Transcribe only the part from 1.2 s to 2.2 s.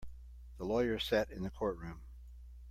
in the courtroom.